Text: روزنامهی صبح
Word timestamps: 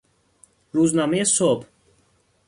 روزنامهی 0.71 1.25
صبح 1.25 1.65